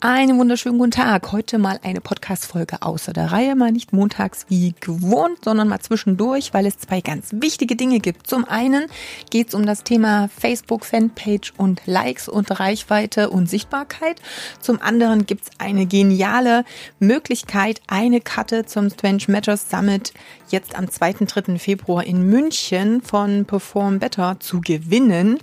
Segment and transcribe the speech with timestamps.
[0.00, 1.32] Einen wunderschönen guten Tag.
[1.32, 6.52] Heute mal eine Podcast-Folge außer der Reihe, mal nicht montags wie gewohnt, sondern mal zwischendurch,
[6.52, 8.26] weil es zwei ganz wichtige Dinge gibt.
[8.26, 8.88] Zum einen
[9.30, 14.20] geht es um das Thema Facebook Fanpage und Likes und Reichweite und Sichtbarkeit.
[14.60, 16.66] Zum anderen gibt es eine geniale
[16.98, 20.12] Möglichkeit, eine Karte zum Strange Matters Summit
[20.50, 21.24] jetzt am 2.
[21.24, 21.58] 3.
[21.58, 25.38] Februar in München von Perform Better zu gewinnen.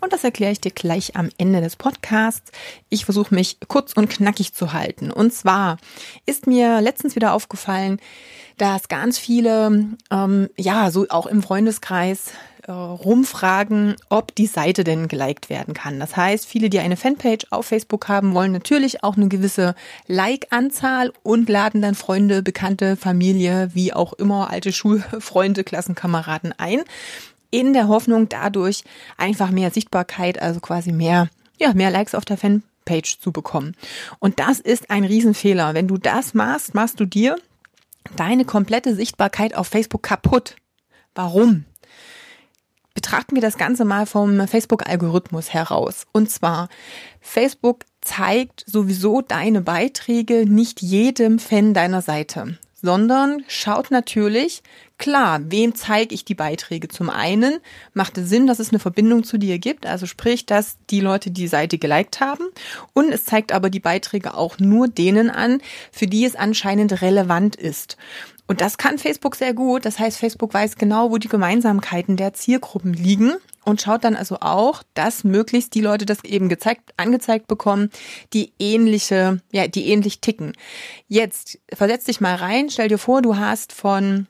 [0.00, 2.52] Und das erkläre ich dir gleich am Ende des Podcasts.
[2.88, 5.10] Ich versuche mich kurz und knackig zu halten.
[5.10, 5.76] Und zwar
[6.24, 8.00] ist mir letztens wieder aufgefallen,
[8.56, 12.32] dass ganz viele, ähm, ja, so auch im Freundeskreis
[12.66, 15.98] äh, rumfragen, ob die Seite denn geliked werden kann.
[15.98, 19.74] Das heißt, viele, die eine Fanpage auf Facebook haben, wollen natürlich auch eine gewisse
[20.06, 26.82] Like-Anzahl und laden dann Freunde, Bekannte, Familie, wie auch immer, alte Schulfreunde, Klassenkameraden ein,
[27.50, 28.84] in der Hoffnung, dadurch
[29.16, 32.36] einfach mehr Sichtbarkeit, also quasi mehr, ja, mehr Likes auf der
[32.88, 33.74] Fanpage zu bekommen.
[34.18, 35.74] Und das ist ein Riesenfehler.
[35.74, 37.36] Wenn du das machst, machst du dir
[38.16, 40.56] deine komplette Sichtbarkeit auf Facebook kaputt.
[41.14, 41.64] Warum?
[42.94, 46.08] betrachten wir das Ganze mal vom Facebook-Algorithmus heraus.
[46.10, 46.68] Und zwar,
[47.20, 54.64] Facebook zeigt sowieso deine Beiträge nicht jedem Fan deiner Seite, sondern schaut natürlich,
[54.98, 56.88] klar, wem zeige ich die Beiträge?
[56.88, 57.58] Zum einen
[57.94, 61.30] macht es Sinn, dass es eine Verbindung zu dir gibt, also sprich, dass die Leute
[61.30, 62.44] die Seite geliked haben
[62.92, 65.60] und es zeigt aber die Beiträge auch nur denen an,
[65.92, 67.96] für die es anscheinend relevant ist.
[68.48, 69.84] Und das kann Facebook sehr gut.
[69.84, 74.38] Das heißt, Facebook weiß genau, wo die Gemeinsamkeiten der Zielgruppen liegen und schaut dann also
[74.40, 77.90] auch, dass möglichst die Leute das eben gezeigt, angezeigt bekommen,
[78.32, 80.54] die ähnliche, ja, die ähnlich ticken.
[81.08, 84.26] Jetzt versetz dich mal rein, stell dir vor, du hast von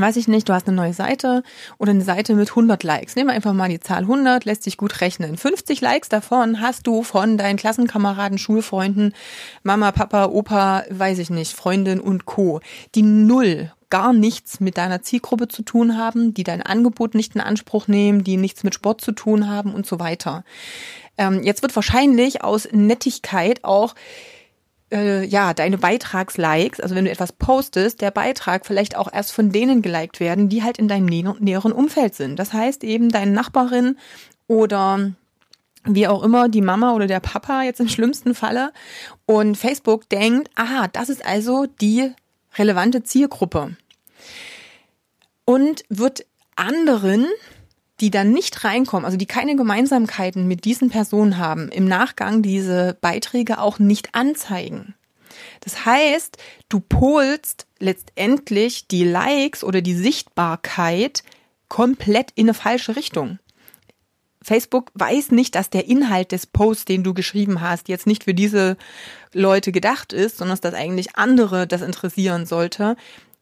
[0.00, 1.42] weiß ich nicht, du hast eine neue Seite
[1.78, 3.16] oder eine Seite mit 100 Likes.
[3.16, 5.36] Nehmen wir einfach mal die Zahl 100, lässt sich gut rechnen.
[5.36, 9.14] 50 Likes davon hast du von deinen Klassenkameraden, Schulfreunden,
[9.62, 12.60] Mama, Papa, Opa, weiß ich nicht, Freundin und Co.
[12.94, 17.40] Die null gar nichts mit deiner Zielgruppe zu tun haben, die dein Angebot nicht in
[17.40, 20.44] Anspruch nehmen, die nichts mit Sport zu tun haben und so weiter.
[21.16, 23.94] Ähm, jetzt wird wahrscheinlich aus Nettigkeit auch
[24.92, 29.50] äh, ja, deine Beitragslikes, also wenn du etwas postest, der Beitrag vielleicht auch erst von
[29.50, 32.38] denen geliked werden, die halt in deinem nä näheren Umfeld sind.
[32.38, 33.96] Das heißt eben deine Nachbarin
[34.46, 35.12] oder
[35.84, 38.72] wie auch immer, die Mama oder der Papa jetzt im schlimmsten Falle.
[39.26, 42.10] Und Facebook denkt, aha, das ist also die
[42.56, 43.76] relevante Zielgruppe.
[45.44, 46.26] Und wird
[46.56, 47.26] anderen
[48.00, 52.96] die dann nicht reinkommen, also die keine Gemeinsamkeiten mit diesen Personen haben, im Nachgang diese
[53.00, 54.94] Beiträge auch nicht anzeigen.
[55.60, 56.36] Das heißt,
[56.68, 61.22] du polst letztendlich die Likes oder die Sichtbarkeit
[61.68, 63.38] komplett in eine falsche Richtung.
[64.40, 68.34] Facebook weiß nicht, dass der Inhalt des Posts, den du geschrieben hast, jetzt nicht für
[68.34, 68.76] diese
[69.34, 72.96] Leute gedacht ist, sondern dass das eigentlich andere das interessieren sollte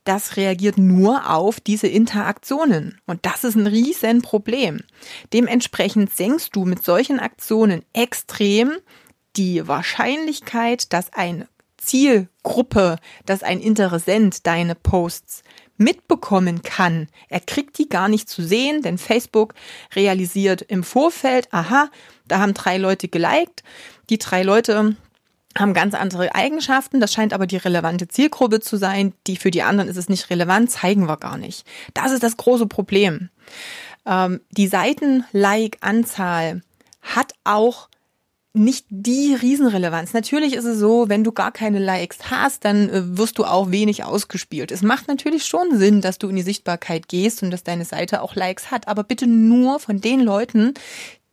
[0.06, 3.00] das reagiert nur auf diese Interaktionen.
[3.06, 4.80] Und das ist ein Riesenproblem.
[5.32, 8.72] Dementsprechend senkst du mit solchen Aktionen extrem
[9.36, 12.96] die Wahrscheinlichkeit, dass eine Zielgruppe,
[13.26, 15.42] dass ein Interessent deine Posts
[15.76, 17.08] mitbekommen kann.
[17.28, 19.54] Er kriegt die gar nicht zu sehen, denn Facebook
[19.94, 21.90] realisiert im Vorfeld, aha,
[22.26, 23.62] da haben drei Leute geliked.
[24.08, 24.96] Die drei Leute
[25.58, 27.00] haben ganz andere Eigenschaften.
[27.00, 29.12] Das scheint aber die relevante Zielgruppe zu sein.
[29.26, 31.66] Die für die anderen ist es nicht relevant, zeigen wir gar nicht.
[31.94, 33.30] Das ist das große Problem.
[34.06, 36.62] Ähm, die Seiten-Like-Anzahl
[37.02, 37.88] hat auch
[38.56, 40.14] nicht die Riesenrelevanz.
[40.14, 43.70] Natürlich ist es so, wenn du gar keine Likes hast, dann äh, wirst du auch
[43.70, 44.72] wenig ausgespielt.
[44.72, 48.22] Es macht natürlich schon Sinn, dass du in die Sichtbarkeit gehst und dass deine Seite
[48.22, 50.72] auch Likes hat, aber bitte nur von den Leuten,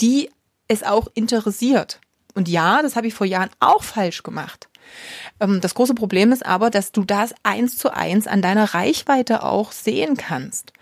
[0.02, 0.30] die
[0.68, 2.02] es auch interessiert.
[2.34, 4.70] Und ja, das habe ich vor Jahren auch falsch gemacht.
[5.40, 9.44] Ähm, das große Problem ist aber, dass du das eins zu eins an deiner Reichweite
[9.44, 10.74] auch sehen kannst.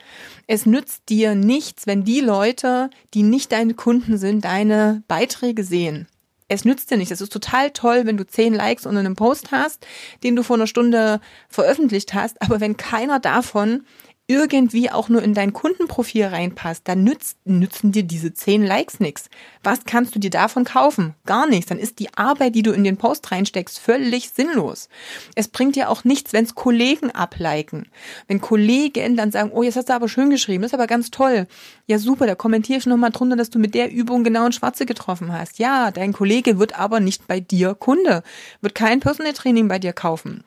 [0.47, 6.07] Es nützt dir nichts, wenn die Leute, die nicht deine Kunden sind, deine Beiträge sehen.
[6.47, 7.11] Es nützt dir nichts.
[7.11, 9.87] Es ist total toll, wenn du zehn Likes unter einem Post hast,
[10.23, 13.85] den du vor einer Stunde veröffentlicht hast, aber wenn keiner davon
[14.31, 19.29] irgendwie auch nur in dein Kundenprofil reinpasst, dann nützt, nützen dir diese zehn Likes nichts.
[19.61, 21.15] Was kannst du dir davon kaufen?
[21.25, 21.67] Gar nichts.
[21.67, 24.89] Dann ist die Arbeit, die du in den Post reinsteckst, völlig sinnlos.
[25.35, 27.87] Es bringt dir auch nichts, wenn es Kollegen abliken.
[28.27, 31.11] Wenn Kollegen dann sagen, oh, jetzt hast du aber schön geschrieben, das ist aber ganz
[31.11, 31.47] toll.
[31.87, 34.85] Ja, super, da kommentiere ich nochmal drunter, dass du mit der Übung genau ein Schwarze
[34.85, 35.59] getroffen hast.
[35.59, 38.23] Ja, dein Kollege wird aber nicht bei dir Kunde,
[38.61, 40.43] wird kein Personal Training bei dir kaufen.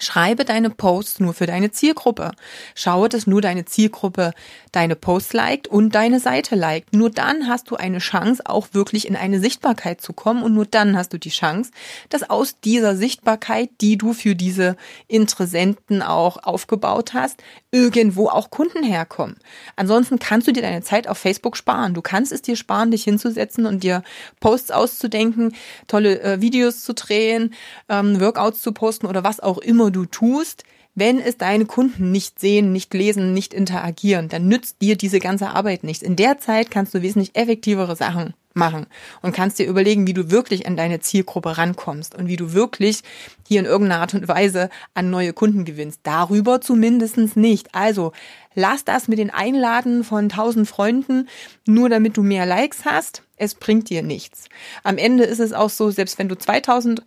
[0.00, 2.30] Schreibe deine Posts nur für deine Zielgruppe.
[2.74, 4.32] Schaue, dass nur deine Zielgruppe
[4.70, 6.92] deine Posts liked und deine Seite liked.
[6.92, 10.66] Nur dann hast du eine Chance, auch wirklich in eine Sichtbarkeit zu kommen und nur
[10.66, 11.72] dann hast du die Chance,
[12.10, 14.76] dass aus dieser Sichtbarkeit, die du für diese
[15.08, 19.36] Interessenten auch aufgebaut hast, irgendwo auch Kunden herkommen.
[19.74, 21.94] Ansonsten kannst du dir deine Zeit auf Facebook sparen.
[21.94, 24.02] Du kannst es dir sparen, dich hinzusetzen und dir
[24.40, 25.54] Posts auszudenken,
[25.86, 27.54] tolle äh, Videos zu drehen,
[27.88, 30.64] ähm, Workouts zu posten oder was auch immer du tust,
[30.98, 35.50] wenn es deine Kunden nicht sehen, nicht lesen, nicht interagieren, dann nützt dir diese ganze
[35.50, 36.02] Arbeit nichts.
[36.02, 38.86] In der Zeit kannst du wesentlich effektivere Sachen machen
[39.22, 43.02] und kannst dir überlegen, wie du wirklich an deine Zielgruppe rankommst und wie du wirklich
[43.46, 46.00] hier in irgendeiner Art und Weise an neue Kunden gewinnst.
[46.02, 47.74] Darüber zumindestens nicht.
[47.74, 48.12] Also
[48.54, 51.28] lass das mit den Einladen von tausend Freunden,
[51.64, 53.22] nur damit du mehr Likes hast.
[53.36, 54.48] Es bringt dir nichts.
[54.82, 57.04] Am Ende ist es auch so, selbst wenn du 2000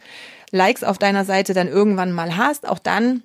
[0.52, 3.24] Likes auf deiner Seite dann irgendwann mal hast, auch dann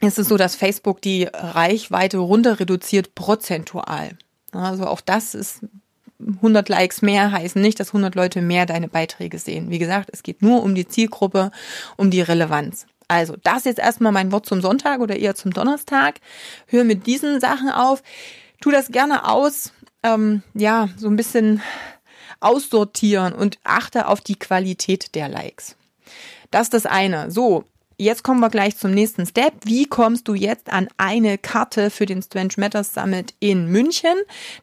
[0.00, 4.10] ist es so, dass Facebook die Reichweite runter reduziert prozentual.
[4.52, 5.60] Also auch das ist
[6.18, 9.70] 100 Likes mehr heißen nicht, dass 100 Leute mehr deine Beiträge sehen.
[9.70, 11.50] Wie gesagt, es geht nur um die Zielgruppe,
[11.96, 12.86] um die Relevanz.
[13.08, 16.20] Also das jetzt erstmal mein Wort zum Sonntag oder eher zum Donnerstag.
[16.66, 18.02] Hör mit diesen Sachen auf.
[18.60, 19.72] Tu das gerne aus.
[20.02, 21.62] Ähm, ja, so ein bisschen
[22.40, 25.76] aussortieren und achte auf die Qualität der Likes.
[26.50, 27.30] Das ist das eine.
[27.30, 27.64] So,
[27.98, 29.54] Jetzt kommen wir gleich zum nächsten Step.
[29.64, 34.12] Wie kommst du jetzt an eine Karte für den Strange Matters Summit in München?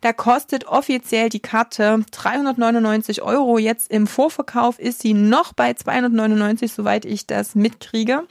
[0.02, 3.58] Da kostet offiziell die Karte 399 Euro.
[3.58, 8.28] Jetzt im Vorverkauf ist sie noch bei 299, soweit ich das mitkriege.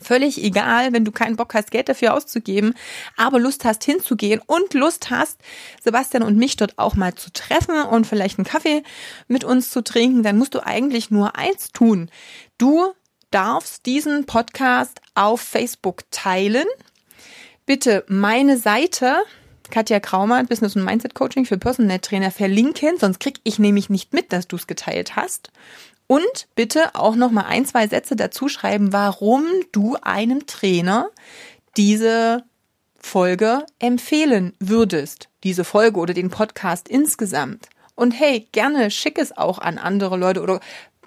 [0.00, 2.74] Völlig egal, wenn du keinen Bock hast, Geld dafür auszugeben,
[3.16, 5.40] aber Lust hast hinzugehen und Lust hast,
[5.82, 8.82] Sebastian und mich dort auch mal zu treffen und vielleicht einen Kaffee
[9.28, 12.10] mit uns zu trinken, dann musst du eigentlich nur eins tun.
[12.58, 12.94] Du
[13.30, 16.64] darfst diesen Podcast auf Facebook teilen.
[17.66, 19.18] Bitte meine Seite,
[19.70, 24.14] Katja Kraumann, Business und Mindset Coaching für Personal Trainer verlinken, sonst krieg ich nämlich nicht
[24.14, 25.50] mit, dass du es geteilt hast.
[26.06, 31.10] Und bitte auch noch mal ein, zwei Sätze dazu schreiben, warum du einem Trainer
[31.76, 32.42] diese
[32.98, 35.28] Folge empfehlen würdest.
[35.44, 37.68] Diese Folge oder den Podcast insgesamt.
[37.96, 40.60] Und hey, gerne schick es auch an andere Leute oder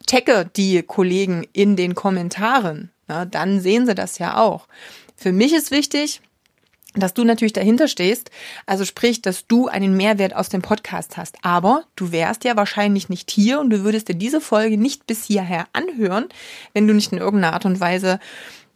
[0.10, 2.92] tagge die Kollegen in den Kommentaren.
[3.08, 4.68] Na, dann sehen sie das ja auch.
[5.16, 6.22] Für mich ist wichtig,
[6.96, 8.32] dass du natürlich dahinter stehst,
[8.66, 11.38] also sprich, dass du einen Mehrwert aus dem Podcast hast.
[11.44, 15.26] Aber du wärst ja wahrscheinlich nicht hier und du würdest dir diese Folge nicht bis
[15.26, 16.30] hierher anhören,
[16.74, 18.20] wenn du nicht in irgendeiner Art und Weise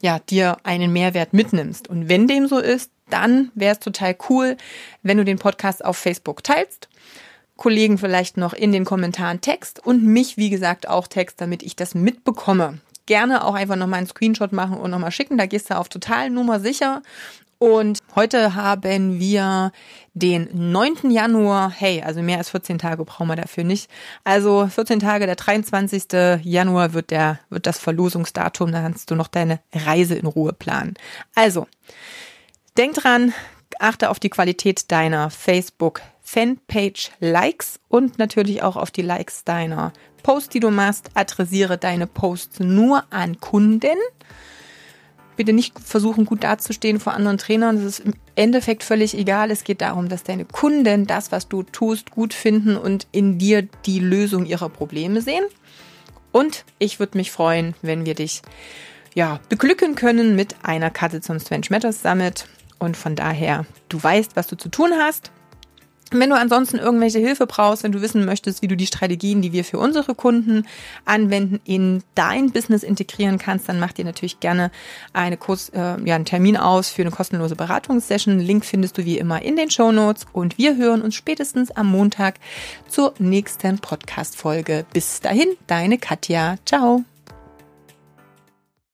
[0.02, 1.88] ja, dir einen Mehrwert mitnimmst.
[1.88, 4.58] Und wenn dem so ist, dann wäre es total cool,
[5.02, 6.90] wenn du den Podcast auf Facebook teilst.
[7.56, 11.76] Kollegen vielleicht noch in den Kommentaren Text und mich, wie gesagt, auch Text, damit ich
[11.76, 12.80] das mitbekomme.
[13.06, 15.38] Gerne auch einfach nochmal einen Screenshot machen und nochmal schicken.
[15.38, 17.02] Da gehst du auf total Nummer sicher
[17.64, 19.72] und heute haben wir
[20.14, 21.10] den 9.
[21.12, 21.72] Januar.
[21.72, 23.90] Hey, also mehr als 14 Tage brauchen wir dafür nicht.
[24.26, 26.44] Also 14 Tage, der 23.
[26.44, 28.74] Januar wird der, wird das Verlosungsdatum.
[28.74, 30.96] Da kannst du noch deine Reise in Ruhe planen.
[31.36, 31.68] Also,
[32.78, 33.34] denk dran,
[33.80, 39.94] achte auf die Qualität deiner Facebook Fanpage Likes und natürlich auch auf die Likes deiner
[40.24, 41.12] Posts, die du machst.
[41.14, 43.98] Adressiere deine Posts nur an Kunden
[45.36, 47.78] bitte nicht versuchen, gut dazustehen vor anderen Trainern.
[47.78, 49.52] Das ist im Endeffekt völlig egal.
[49.52, 53.64] Es geht darum, dass deine Kunden das, was du tust, gut finden und in dir
[53.86, 55.46] die Lösung ihrer Probleme sehen.
[56.32, 58.42] Und ich würde mich freuen, wenn wir dich
[59.14, 62.48] ja, beglücken können mit einer Karte zum Strange Matters Summit.
[62.80, 65.32] Und von daher, du weißt, was du zu tun hast.
[66.20, 69.52] Wenn du ansonsten irgendwelche Hilfe brauchst, wenn du wissen möchtest, wie du die Strategien, die
[69.52, 70.66] wir für unsere Kunden
[71.06, 74.72] anwenden, in dein Business integrieren kannst, dann mach dir natürlich gerne
[75.14, 78.40] eine Kurs, äh, ja, einen Termin aus für eine kostenlose Beratungssession.
[78.40, 81.88] Link findest du wie immer in den Show Notes und wir hören uns spätestens am
[81.88, 82.36] Montag
[82.88, 84.86] zur nächsten Podcast-Folge.
[84.94, 86.58] Bis dahin, deine Katja.
[86.66, 87.04] Ciao.